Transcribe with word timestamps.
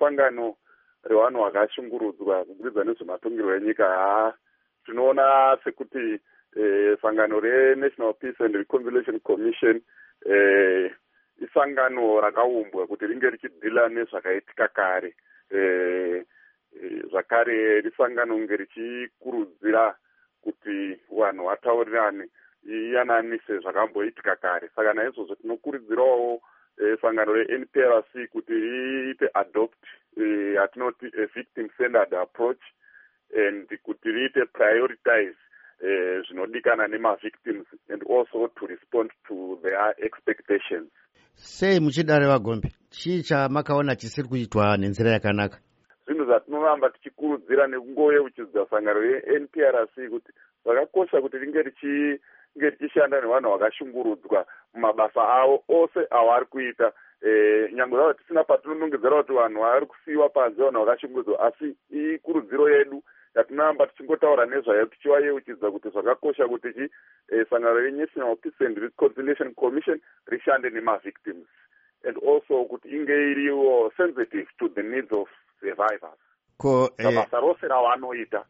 sangano 0.00 0.56
revanhu 1.04 1.42
vakashungurudzwa 1.44 2.44
kubudikidza 2.44 2.84
nezvematongerwo 2.84 3.54
enyika. 3.56 3.86
Haa 3.88 4.32
tinoona 4.84 5.58
sekuti 5.64 6.20
eh, 6.56 6.98
sangano 7.02 7.40
renational 7.40 8.14
peace 8.14 8.40
and 8.40 8.54
reconciliation 8.54 9.20
commission 9.20 9.80
eh, 10.26 10.92
isangano 11.40 12.20
rakaumbwa 12.20 12.86
kuti 12.86 13.06
ringe 13.06 13.30
richidhila 13.30 13.88
nezvakaitika 13.88 14.68
kare. 14.68 15.14
Eh, 15.50 16.24
eh, 16.82 17.02
zvakare 17.10 17.80
risangano 17.80 18.34
kunge 18.34 18.56
richikurudzira 18.56 19.96
kuti 20.42 21.00
vanhu 21.18 21.44
vataurirane 21.44 22.24
iyananise 22.64 23.58
zvakamboitika 23.58 24.36
kare. 24.36 24.68
Saka 24.76 24.92
naizvozvo 24.92 25.34
tinokurudzirawo 25.34 26.42
sangano 27.00 27.32
renprc 27.32 28.28
kuti 28.32 28.52
riite 28.52 29.28
adopt 29.34 29.82
yatinoti 30.54 31.06
eh, 31.06 31.24
a 31.24 31.26
victim 31.34 31.68
centered 31.76 32.12
approach 32.14 32.62
and 33.36 33.68
kuti 33.84 34.08
riite 34.08 34.46
prioritize 34.52 35.36
eh, 35.82 36.22
zvinodikana 36.28 36.88
nemavictims 36.88 37.66
and 37.88 38.02
also 38.08 38.48
to 38.58 38.66
respond 38.66 39.10
to 39.28 39.58
their 39.62 39.94
expectations. 40.02 40.90
Sei 41.34 41.80
muchidare 41.80 42.26
vagombe 42.26 42.72
chii 42.90 43.22
chamakaona 43.22 43.96
chisiri 43.96 44.28
kuitwa 44.28 44.76
nenzira 44.76 45.10
yakanaka? 45.10 45.58
Zvinhu 46.06 46.24
zvatinoramba 46.24 46.90
tichikurudzira 46.90 47.66
nekungoyeuchidza 47.66 48.66
sangano 48.70 49.00
renprc 49.00 50.10
kuti 50.10 50.32
zvakakosha 50.64 51.20
kuti 51.20 51.38
ringe 51.38 51.62
richinge 52.60 52.70
richishanda 52.70 53.20
nevanhu 53.20 53.50
vakashungurudzwa 53.50 54.46
mumabasa 54.74 55.28
avo 55.28 55.64
ose 55.68 56.06
avari 56.10 56.46
kuita 56.46 56.92
e, 57.22 57.68
nyange 57.72 57.96
zvavo 57.96 58.12
tisina 58.12 58.44
patinonongedzera 58.44 59.22
kuti 59.22 59.32
vanhu 59.32 59.60
vari 59.60 59.86
kusiyiwa 59.86 60.28
panze 60.28 60.62
vanhu 60.62 60.84
vakashungurudzwa 60.84 61.40
asi 61.40 61.76
ikurudziro 61.90 62.70
yedu 62.70 63.02
yatinoramba 63.34 63.86
tichingotaura 63.86 64.46
nezvayo 64.46 64.86
tichivayeuchidza 64.86 65.70
kuti 65.70 65.90
zvakakosha 65.90 66.48
kuti 66.48 66.72
chi 66.72 66.90
e, 67.28 67.44
sangano 67.50 67.78
renational 67.78 68.36
peace 68.36 68.66
and 68.66 68.78
reconciliation 68.78 69.54
commission 69.54 70.00
rishande 70.26 70.70
nemavictims 70.70 71.46
and 72.04 72.16
also 72.16 72.64
kuti 72.64 72.88
inge 72.88 73.12
iriwo 73.12 73.92
sensitive 73.96 74.48
to 74.58 74.68
the 74.68 74.82
needs 74.82 75.12
of 75.12 75.28
survivors. 75.60 76.20
Ko 76.56 76.90
eh, 76.98 77.14
basa 77.14 77.40
rose 77.40 77.68
ravanoita 77.68 78.44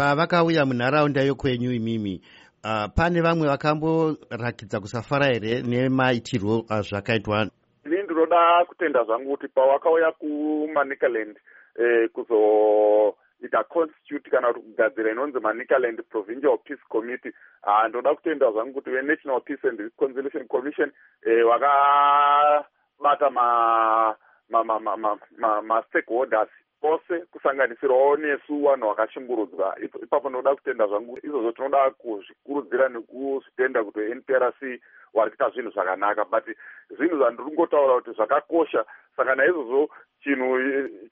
pavakauya 0.00 0.66
munharaunda 0.66 1.22
yokwenyu 1.22 1.72
imimi 1.72 2.20
uh, 2.64 2.86
pane 2.96 3.20
vamwe 3.20 3.48
vakamborakidza 3.48 4.80
kusafara 4.80 5.26
here 5.26 5.62
nemaitirwo 5.62 6.64
azvakaitwa 6.68 7.46
ini 7.84 8.02
ndinoda 8.02 8.64
kutenda 8.64 9.04
zvangu 9.04 9.30
kuti 9.30 9.48
pavakauya 9.48 10.12
kumanicaland 10.12 11.36
eh, 11.78 12.10
kuzoita 12.12 13.64
constitute 13.68 14.30
kana 14.30 14.52
kuti 14.52 14.60
kugadzira 14.66 15.12
inonzi 15.12 15.40
manicaland 15.40 16.02
provincial 16.08 16.58
peace 16.58 16.82
committee 16.88 17.32
uh, 17.66 17.84
ndinoda 17.88 18.14
kutenda 18.14 18.52
zvangu 18.52 18.72
kuti 18.72 18.90
venational 18.90 19.40
peace 19.40 19.68
and 19.68 19.80
reconciliation 19.80 20.46
commission 20.48 20.92
eh, 21.26 21.44
vakabata 21.46 23.30
ma 23.30 24.16
mastakeholders 24.50 24.50
ma, 24.50 24.80
ma, 24.80 24.96
ma, 25.62 25.62
ma 25.62 26.46
ose 26.82 27.20
kusanganisirawo 27.32 28.16
nesu 28.16 28.62
vanhu 28.62 28.88
vakashungurudzwa 28.88 29.76
ipapo 30.02 30.28
ndinoda 30.28 30.54
kutenda 30.54 30.86
zvangu 30.86 31.18
izvozvo 31.22 31.52
tinoda 31.52 31.90
kuzvikurudzira 31.90 32.88
nekuzvitenda 32.88 33.84
kuti 33.84 34.00
nprc 34.00 34.60
vari 35.14 35.30
kuita 35.30 35.50
zvinhu 35.50 35.70
zvakanaka 35.70 36.24
but 36.24 36.46
zvinhu 36.90 37.16
zvandiri 37.16 37.44
kungotaura 37.44 37.94
kuti 37.94 38.12
zvakakosha 38.12 38.84
saka 39.16 39.34
naizvozvo 39.34 39.90
chinhu 40.22 40.58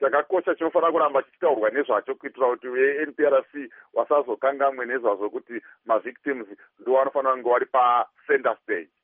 chakakosha 0.00 0.54
chinofanira 0.54 0.92
kuramba 0.92 1.22
chichitaurwa 1.22 1.70
nezvacho 1.70 2.14
kuitira 2.14 2.46
kuti 2.46 2.68
venprc 2.68 3.52
vasazokangamwe 3.94 4.86
nezvazvo 4.86 5.30
kuti 5.30 5.60
mavictims 5.86 6.48
ndo 6.80 6.92
vanofanira 6.92 7.32
kunge 7.32 7.50
vari 7.50 7.66
pacenter 7.66 8.56
stage 8.62 8.97